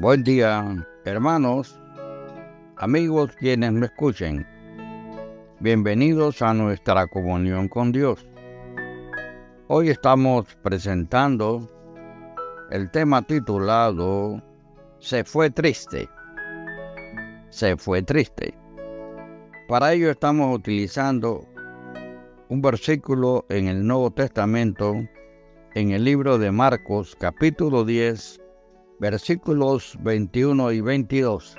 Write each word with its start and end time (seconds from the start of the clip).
Buen 0.00 0.22
día, 0.22 0.86
hermanos, 1.04 1.76
amigos 2.76 3.32
quienes 3.36 3.72
me 3.72 3.86
escuchen. 3.86 4.46
Bienvenidos 5.58 6.40
a 6.40 6.54
nuestra 6.54 7.08
comunión 7.08 7.66
con 7.66 7.90
Dios. 7.90 8.24
Hoy 9.66 9.88
estamos 9.88 10.54
presentando 10.62 11.68
el 12.70 12.88
tema 12.92 13.22
titulado 13.22 14.40
Se 15.00 15.24
fue 15.24 15.50
triste. 15.50 16.08
Se 17.50 17.76
fue 17.76 18.00
triste. 18.00 18.54
Para 19.66 19.94
ello 19.94 20.12
estamos 20.12 20.56
utilizando 20.56 21.44
un 22.48 22.62
versículo 22.62 23.46
en 23.48 23.66
el 23.66 23.84
Nuevo 23.84 24.12
Testamento, 24.12 24.94
en 25.74 25.90
el 25.90 26.04
libro 26.04 26.38
de 26.38 26.52
Marcos 26.52 27.16
capítulo 27.18 27.84
10, 27.84 28.38
versículos 29.00 29.96
21 30.00 30.72
y 30.72 30.80
22. 30.80 31.56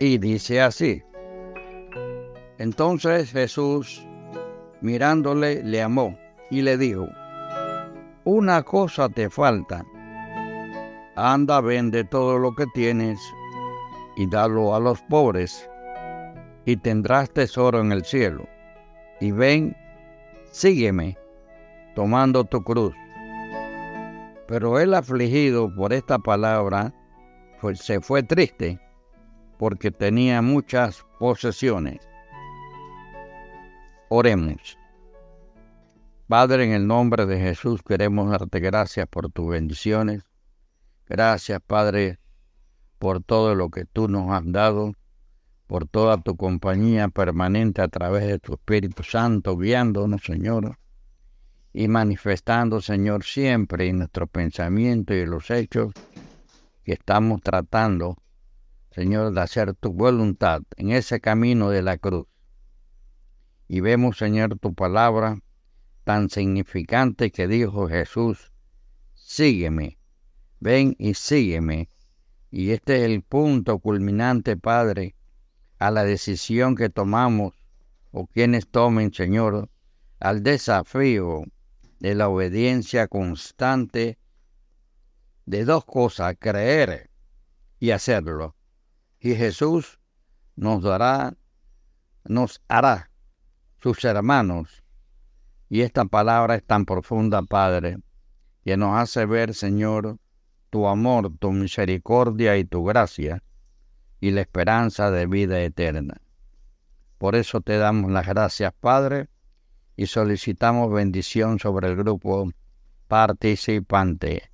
Y 0.00 0.18
dice 0.18 0.60
así, 0.60 1.02
entonces 2.58 3.32
Jesús, 3.32 4.06
mirándole, 4.80 5.62
le 5.62 5.82
amó 5.82 6.18
y 6.50 6.62
le 6.62 6.76
dijo, 6.78 7.06
una 8.24 8.62
cosa 8.62 9.08
te 9.08 9.30
falta, 9.30 9.84
anda, 11.16 11.60
vende 11.60 12.04
todo 12.04 12.38
lo 12.38 12.54
que 12.54 12.66
tienes 12.74 13.18
y 14.16 14.28
dalo 14.28 14.74
a 14.74 14.80
los 14.80 15.00
pobres, 15.02 15.68
y 16.64 16.76
tendrás 16.76 17.30
tesoro 17.30 17.80
en 17.80 17.92
el 17.92 18.04
cielo. 18.04 18.48
Y 19.20 19.30
ven, 19.30 19.76
sígueme, 20.50 21.16
tomando 21.94 22.44
tu 22.44 22.62
cruz. 22.62 22.94
Pero 24.46 24.78
él 24.78 24.94
afligido 24.94 25.74
por 25.74 25.92
esta 25.92 26.18
palabra, 26.18 26.94
se 27.74 28.00
fue 28.00 28.22
triste, 28.22 28.80
porque 29.58 29.90
tenía 29.90 30.42
muchas 30.42 31.04
posesiones. 31.18 31.98
Oremos. 34.08 34.78
Padre, 36.28 36.64
en 36.64 36.72
el 36.72 36.86
nombre 36.86 37.26
de 37.26 37.38
Jesús 37.38 37.82
queremos 37.82 38.30
darte 38.30 38.60
gracias 38.60 39.06
por 39.08 39.30
tus 39.30 39.48
bendiciones. 39.48 40.22
Gracias, 41.08 41.60
Padre, 41.64 42.18
por 42.98 43.22
todo 43.22 43.54
lo 43.54 43.70
que 43.70 43.84
tú 43.84 44.08
nos 44.08 44.30
has 44.32 44.42
dado, 44.44 44.92
por 45.66 45.86
toda 45.86 46.18
tu 46.18 46.36
compañía 46.36 47.08
permanente 47.08 47.82
a 47.82 47.88
través 47.88 48.26
de 48.26 48.38
tu 48.38 48.54
Espíritu 48.54 49.02
Santo, 49.02 49.56
guiándonos, 49.56 50.22
Señor, 50.22 50.78
y 51.78 51.88
manifestando, 51.88 52.80
Señor, 52.80 53.22
siempre 53.22 53.86
en 53.86 53.98
nuestro 53.98 54.26
pensamiento 54.26 55.14
y 55.14 55.18
en 55.18 55.30
los 55.30 55.50
hechos 55.50 55.92
que 56.82 56.94
estamos 56.94 57.42
tratando, 57.42 58.16
Señor, 58.92 59.34
de 59.34 59.42
hacer 59.42 59.74
tu 59.74 59.92
voluntad 59.92 60.62
en 60.78 60.92
ese 60.92 61.20
camino 61.20 61.68
de 61.68 61.82
la 61.82 61.98
cruz. 61.98 62.26
Y 63.68 63.80
vemos, 63.80 64.16
Señor, 64.16 64.58
tu 64.58 64.72
palabra 64.72 65.38
tan 66.04 66.30
significante 66.30 67.30
que 67.30 67.46
dijo 67.46 67.88
Jesús, 67.88 68.52
sígueme, 69.12 69.98
ven 70.60 70.96
y 70.98 71.12
sígueme. 71.12 71.90
Y 72.50 72.70
este 72.70 73.00
es 73.00 73.02
el 73.02 73.20
punto 73.20 73.80
culminante, 73.80 74.56
Padre, 74.56 75.14
a 75.78 75.90
la 75.90 76.04
decisión 76.04 76.74
que 76.74 76.88
tomamos 76.88 77.52
o 78.12 78.26
quienes 78.26 78.66
tomen, 78.66 79.12
Señor, 79.12 79.68
al 80.18 80.42
desafío 80.42 81.44
de 82.00 82.14
la 82.14 82.28
obediencia 82.28 83.08
constante 83.08 84.18
de 85.46 85.64
dos 85.64 85.84
cosas, 85.84 86.36
creer 86.38 87.10
y 87.78 87.90
hacerlo. 87.90 88.54
Y 89.20 89.34
Jesús 89.34 90.00
nos 90.56 90.82
dará, 90.82 91.36
nos 92.24 92.62
hará 92.68 93.10
sus 93.80 94.04
hermanos. 94.04 94.82
Y 95.68 95.82
esta 95.82 96.04
palabra 96.04 96.56
es 96.56 96.64
tan 96.64 96.84
profunda, 96.84 97.42
Padre, 97.42 97.98
que 98.64 98.76
nos 98.76 98.96
hace 98.98 99.26
ver, 99.26 99.54
Señor, 99.54 100.18
tu 100.70 100.86
amor, 100.86 101.32
tu 101.38 101.52
misericordia 101.52 102.56
y 102.56 102.64
tu 102.64 102.84
gracia 102.84 103.42
y 104.20 104.30
la 104.30 104.40
esperanza 104.40 105.10
de 105.10 105.26
vida 105.26 105.60
eterna. 105.60 106.20
Por 107.18 107.34
eso 107.34 107.60
te 107.60 107.78
damos 107.78 108.10
las 108.10 108.26
gracias, 108.26 108.72
Padre, 108.78 109.28
y 109.96 110.06
solicitamos 110.06 110.92
bendición 110.92 111.58
sobre 111.58 111.88
el 111.88 111.96
grupo 111.96 112.50
participante. 113.08 114.50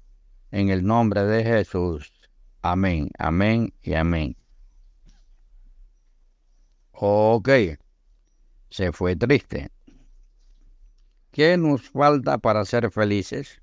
En 0.50 0.68
el 0.68 0.84
nombre 0.84 1.24
de 1.24 1.42
Jesús. 1.42 2.12
Amén, 2.60 3.10
amén 3.18 3.74
y 3.82 3.94
amén. 3.94 4.36
Ok, 6.92 7.48
se 8.70 8.92
fue 8.92 9.16
triste. 9.16 9.70
¿Qué 11.32 11.56
nos 11.56 11.90
falta 11.90 12.38
para 12.38 12.64
ser 12.64 12.90
felices? 12.90 13.60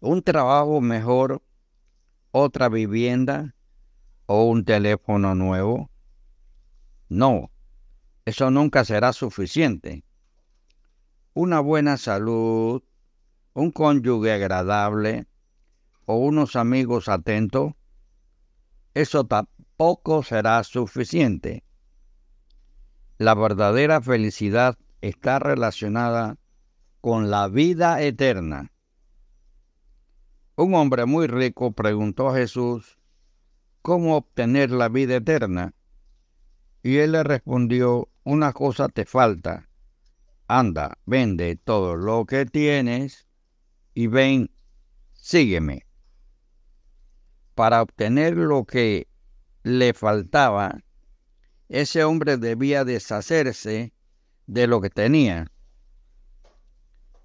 ¿Un 0.00 0.22
trabajo 0.22 0.80
mejor, 0.80 1.42
otra 2.30 2.68
vivienda 2.68 3.54
o 4.26 4.44
un 4.44 4.64
teléfono 4.64 5.34
nuevo? 5.34 5.90
No, 7.08 7.50
eso 8.24 8.50
nunca 8.50 8.84
será 8.84 9.12
suficiente. 9.12 10.04
Una 11.34 11.60
buena 11.60 11.96
salud, 11.96 12.82
un 13.52 13.70
cónyuge 13.70 14.32
agradable 14.32 15.26
o 16.06 16.16
unos 16.16 16.56
amigos 16.56 17.08
atentos, 17.08 17.72
eso 18.94 19.24
tampoco 19.24 20.22
será 20.22 20.62
suficiente. 20.64 21.64
La 23.18 23.34
verdadera 23.34 24.00
felicidad 24.00 24.78
está 25.00 25.38
relacionada 25.38 26.38
con 27.00 27.30
la 27.30 27.48
vida 27.48 28.00
eterna. 28.02 28.72
Un 30.56 30.74
hombre 30.74 31.04
muy 31.04 31.26
rico 31.26 31.72
preguntó 31.72 32.28
a 32.28 32.36
Jesús 32.36 32.98
cómo 33.82 34.16
obtener 34.16 34.70
la 34.70 34.88
vida 34.88 35.16
eterna. 35.16 35.74
Y 36.84 36.98
él 36.98 37.12
le 37.12 37.22
respondió, 37.22 38.10
una 38.24 38.52
cosa 38.52 38.88
te 38.88 39.06
falta. 39.06 39.70
Anda, 40.48 40.98
vende 41.06 41.56
todo 41.56 41.96
lo 41.96 42.26
que 42.26 42.44
tienes 42.44 43.26
y 43.94 44.06
ven, 44.06 44.50
sígueme. 45.14 45.86
Para 47.54 47.80
obtener 47.80 48.36
lo 48.36 48.66
que 48.66 49.08
le 49.62 49.94
faltaba, 49.94 50.84
ese 51.70 52.04
hombre 52.04 52.36
debía 52.36 52.84
deshacerse 52.84 53.94
de 54.46 54.66
lo 54.66 54.82
que 54.82 54.90
tenía. 54.90 55.50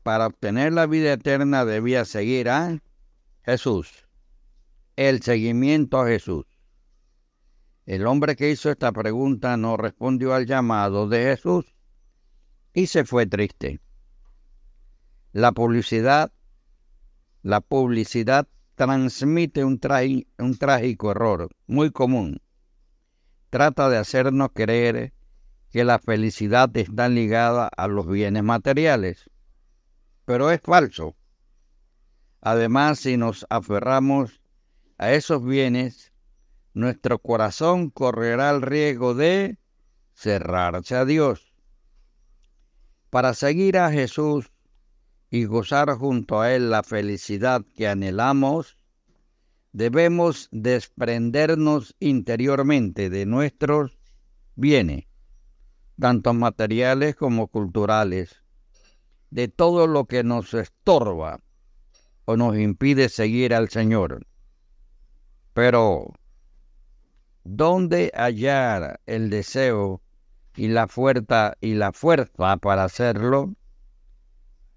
Para 0.03 0.27
obtener 0.27 0.71
la 0.71 0.85
vida 0.85 1.11
eterna 1.11 1.65
debía 1.65 2.05
seguir 2.05 2.47
a 2.47 2.81
Jesús. 3.43 4.07
El 4.95 5.21
seguimiento 5.21 5.99
a 5.99 6.07
Jesús. 6.07 6.45
El 7.89 8.05
hombre 8.05 8.35
que 8.35 8.51
hizo 8.51 8.69
esta 8.69 8.91
pregunta 8.91 9.57
no 9.57 9.75
respondió 9.75 10.35
al 10.35 10.45
llamado 10.45 11.09
de 11.09 11.23
Jesús 11.23 11.73
y 12.71 12.85
se 12.85 13.03
fue 13.03 13.25
triste. 13.25 13.81
La 15.31 15.53
publicidad, 15.53 16.31
la 17.41 17.61
publicidad 17.61 18.47
transmite 18.75 19.65
un, 19.65 19.79
trágico 19.79 21.09
error 21.09 21.49
muy 21.65 21.89
común. 21.89 22.43
Trata 23.49 23.89
de 23.89 23.97
hacernos 23.97 24.49
creer 24.53 25.11
que 25.71 25.83
la 25.83 25.97
felicidad 25.97 26.69
está 26.77 27.09
ligada 27.09 27.71
a 27.75 27.87
los 27.87 28.07
bienes 28.07 28.43
materiales. 28.43 29.31
Pero 30.25 30.51
es 30.51 30.61
falso. 30.61 31.15
Además, 32.39 32.99
si 32.99 33.17
nos 33.17 33.47
aferramos 33.49 34.43
a 34.99 35.11
esos 35.11 35.43
bienes, 35.43 36.13
nuestro 36.73 37.19
corazón 37.19 37.89
correrá 37.89 38.49
el 38.51 38.61
riesgo 38.61 39.13
de 39.13 39.57
cerrarse 40.13 40.95
a 40.95 41.05
Dios. 41.05 41.53
Para 43.09 43.33
seguir 43.33 43.77
a 43.77 43.91
Jesús 43.91 44.51
y 45.29 45.45
gozar 45.45 45.93
junto 45.95 46.41
a 46.41 46.53
Él 46.53 46.69
la 46.69 46.83
felicidad 46.83 47.63
que 47.75 47.87
anhelamos, 47.87 48.77
debemos 49.71 50.49
desprendernos 50.51 51.95
interiormente 51.99 53.09
de 53.09 53.25
nuestros 53.25 53.97
bienes 54.55 55.09
tanto 55.99 56.33
materiales 56.33 57.15
como 57.15 57.47
culturales, 57.47 58.41
de 59.29 59.47
todo 59.47 59.85
lo 59.85 60.05
que 60.05 60.23
nos 60.23 60.53
estorba 60.53 61.41
o 62.25 62.37
nos 62.37 62.57
impide 62.57 63.09
seguir 63.09 63.53
al 63.53 63.69
Señor. 63.69 64.25
Pero, 65.53 66.13
¿dónde 67.55 68.11
hallar 68.13 68.99
el 69.07 69.31
deseo 69.31 70.01
y 70.55 70.67
la 70.67 70.87
fuerza 70.87 71.55
y 71.61 71.73
la 71.73 71.91
fuerza 71.91 72.57
para 72.57 72.83
hacerlo? 72.83 73.55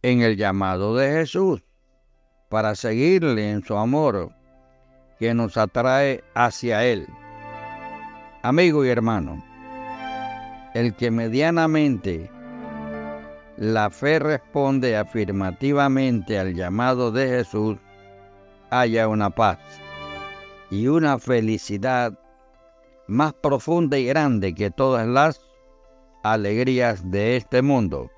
En 0.00 0.22
el 0.22 0.36
llamado 0.36 0.96
de 0.96 1.10
Jesús, 1.12 1.62
para 2.48 2.74
seguirle 2.74 3.50
en 3.50 3.62
su 3.62 3.76
amor 3.76 4.32
que 5.18 5.34
nos 5.34 5.56
atrae 5.58 6.24
hacia 6.34 6.84
Él. 6.84 7.06
Amigo 8.42 8.84
y 8.84 8.88
hermano, 8.88 9.44
el 10.74 10.94
que 10.94 11.10
medianamente 11.10 12.30
la 13.58 13.90
fe 13.90 14.18
responde 14.18 14.96
afirmativamente 14.96 16.38
al 16.38 16.54
llamado 16.54 17.12
de 17.12 17.28
Jesús, 17.28 17.76
haya 18.70 19.08
una 19.08 19.28
paz 19.28 19.58
y 20.70 20.86
una 20.88 21.18
felicidad 21.18 22.18
más 23.12 23.34
profunda 23.34 23.98
y 23.98 24.06
grande 24.06 24.54
que 24.54 24.70
todas 24.70 25.06
las 25.06 25.40
alegrías 26.24 27.10
de 27.10 27.36
este 27.36 27.62
mundo. 27.62 28.10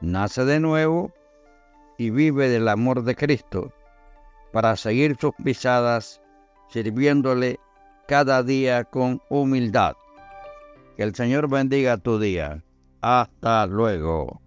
Nace 0.00 0.44
de 0.44 0.60
nuevo 0.60 1.12
y 1.96 2.10
vive 2.10 2.48
del 2.48 2.68
amor 2.68 3.04
de 3.04 3.14
Cristo 3.14 3.72
para 4.52 4.76
seguir 4.76 5.16
sus 5.18 5.32
pisadas 5.42 6.20
sirviéndole 6.70 7.58
cada 8.08 8.42
día 8.42 8.84
con 8.84 9.22
humildad. 9.30 9.94
Que 10.96 11.04
el 11.04 11.14
Señor 11.14 11.48
bendiga 11.48 11.96
tu 11.96 12.18
día. 12.18 12.62
Hasta 13.00 13.66
luego. 13.66 14.40